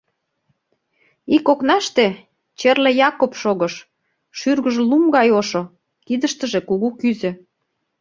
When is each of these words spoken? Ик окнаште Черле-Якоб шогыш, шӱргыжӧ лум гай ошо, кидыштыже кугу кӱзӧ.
Ик 1.35 1.45
окнаште 1.51 2.05
Черле-Якоб 2.59 3.33
шогыш, 3.41 3.73
шӱргыжӧ 4.39 4.81
лум 4.89 5.05
гай 5.15 5.29
ошо, 5.39 5.61
кидыштыже 6.07 6.59
кугу 6.69 6.89
кӱзӧ. 6.99 7.31